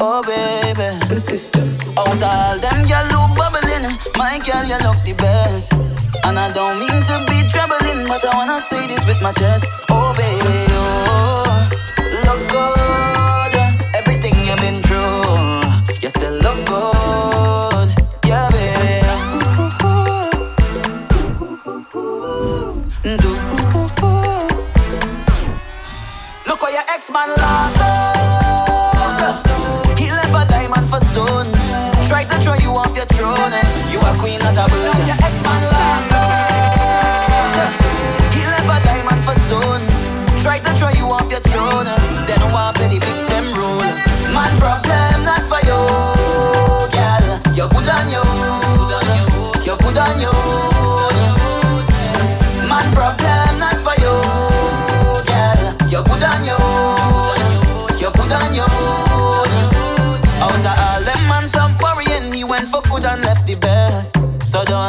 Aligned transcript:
Oh 0.00 0.22
baby, 0.22 0.94
the 1.08 1.18
system. 1.18 1.68
Out 1.98 2.22
all 2.22 2.58
them 2.58 2.86
girl 2.86 3.08
who 3.10 3.34
bubbling, 3.36 3.90
my 4.16 4.38
girl 4.38 4.64
you 4.64 4.78
look 4.86 5.02
the 5.04 5.14
best. 5.18 5.72
And 6.24 6.38
I 6.38 6.52
don't 6.52 6.78
mean 6.78 6.88
to 6.88 7.24
be 7.26 7.42
troubling, 7.50 8.06
but 8.06 8.24
I 8.24 8.36
wanna 8.36 8.60
say 8.60 8.86
this 8.86 9.04
with 9.06 9.20
my 9.22 9.32
chest. 9.32 9.66
Oh 9.90 10.14
baby. 10.16 10.77
you're. 33.06 33.52
Eh? 33.52 33.92
You 33.92 34.00
a 34.00 34.10
queen, 34.18 34.40
not 34.40 34.58
a 34.58 34.66
bird. 34.70 34.90
Now 34.90 35.06
your 35.06 35.18
ex-man 35.22 35.62
lost. 35.70 36.12
Eh? 37.54 37.70
He 38.34 38.42
left 38.42 38.66
a 38.66 38.76
diamond 38.82 39.22
for 39.22 39.36
stones. 39.46 40.10
Tried 40.42 40.64
to 40.64 40.70
throw 40.74 40.90
you 40.90 41.06
off 41.06 41.30
your 41.30 41.40
throne. 41.40 41.86
Eh? 41.86 42.26
Then 42.26 42.40
why 42.50 42.72
play 42.74 42.88
the 42.88 42.98
victim 42.98 43.54
role? 43.54 43.78
Man 44.34 44.52
problem, 44.58 45.24
not 45.24 45.42
for 45.46 45.60
you, 45.68 45.78
girl. 46.90 47.26
You're 47.54 47.68
good 47.68 47.88
on 47.88 48.10
you. 48.10 48.24
You're 49.64 49.76
good 49.76 49.98
on 49.98 50.20
you. 50.20 50.37
fuck 62.82 62.90
good 62.90 63.04
and 63.04 63.22
left 63.22 63.46
the 63.46 63.56
best. 63.56 64.16
So 64.46 64.64
don't 64.64 64.87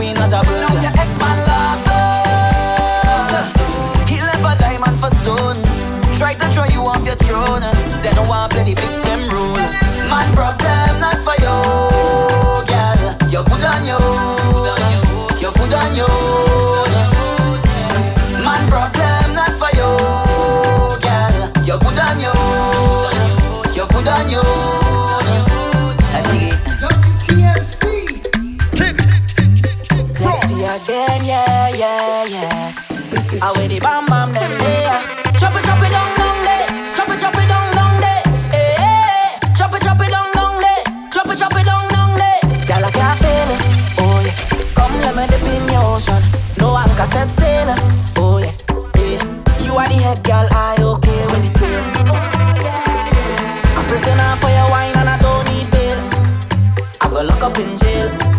queen 0.00 0.16
of. 0.16 0.30
Now 0.32 0.72
your 0.80 0.94
ex-man 0.96 1.38
lost. 1.48 1.86
He 4.08 4.16
left 4.28 4.44
a 4.50 4.52
diamond 4.58 4.96
for 4.98 5.12
stones. 5.20 5.72
Tried 6.18 6.38
to 6.40 6.46
throw 6.52 6.64
you 6.64 6.80
off 6.88 7.04
your 7.04 7.16
throne. 7.16 7.64
They 8.02 8.12
don't 8.16 8.26
want 8.26 8.52
play 8.52 8.64
the 8.64 8.74
victim 8.80 9.20
role. 9.28 9.60
Man 10.08 10.28
problem 10.32 10.92
not 11.04 11.18
for 11.26 11.36
you, 11.44 11.56
girl. 12.70 13.02
You're 13.32 13.44
good 13.44 13.64
on 13.72 13.82
you. 13.90 14.00
You're 15.40 15.54
good 15.58 15.74
on 15.80 15.90
you. 15.98 16.10
Man 18.46 18.62
problem 18.72 19.28
not 19.38 19.52
for 19.60 19.70
you, 19.80 19.90
girl. 21.04 21.36
You're 21.66 21.80
good 21.84 22.00
on. 22.06 22.20
You're 23.76 23.86
good 23.86 24.08
on 24.08 24.30
you. 24.30 24.59
yeah. 32.30 32.72
I 33.42 33.52
wear 33.56 33.66
the 33.66 33.80
bam 33.80 34.06
bam 34.06 34.32
them 34.32 34.52
there. 34.58 35.02
Chop 35.38 35.54
it, 35.58 35.64
chop 35.66 35.82
it 35.82 35.90
down, 35.90 36.10
down 36.14 36.36
there. 36.46 36.66
Chop 36.94 37.08
it, 37.10 37.18
chop 37.18 37.34
it 37.34 37.48
down, 37.50 37.66
down 37.74 38.00
there. 38.00 38.22
Eh, 38.54 38.76
eh, 38.78 39.38
chop 39.58 39.74
it, 39.74 39.82
chop 39.82 39.98
it 39.98 40.10
down, 40.10 40.30
down 40.32 40.54
there. 40.62 40.82
Chop 41.10 41.26
it, 41.26 41.38
chop 41.38 41.54
it 41.58 41.64
down, 41.66 41.88
down 41.90 42.14
there. 42.14 42.40
Girl, 42.70 42.84
I 42.86 42.90
can't 42.94 43.18
feel 43.18 43.50
it. 43.50 43.60
Oh 43.98 44.18
yeah. 44.22 44.36
Come 44.78 44.94
let 45.02 45.14
me 45.18 45.24
dip 45.26 45.42
in 45.42 45.72
your 45.74 45.82
ocean. 45.82 46.22
No 46.58 46.76
anchor 46.76 47.06
set 47.06 47.30
sail. 47.30 47.74
Oh 48.16 48.38
yeah. 48.38 48.54
yeah. 48.94 49.22
You 49.64 49.74
are 49.74 49.88
the 49.88 49.98
head 49.98 50.22
girl, 50.22 50.46
I 50.50 50.78
okay 50.78 51.20
with 51.34 51.42
the 51.42 51.50
tail. 51.58 51.82
I'm 53.74 53.84
prisoner 53.90 54.30
for 54.38 54.50
your 54.54 54.68
wine 54.70 54.94
and 54.94 55.08
I 55.08 55.18
don't 55.18 55.44
need 55.50 55.66
bail. 55.74 55.98
I 57.00 57.10
go 57.10 57.22
lock 57.22 57.42
up 57.42 57.58
in 57.58 57.76
jail. 57.78 58.29